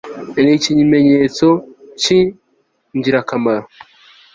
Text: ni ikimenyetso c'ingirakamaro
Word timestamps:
ni 0.41 0.51
ikimenyetso 0.57 1.47
c'ingirakamaro 2.01 3.65